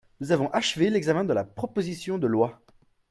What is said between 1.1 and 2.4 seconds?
de la proposition de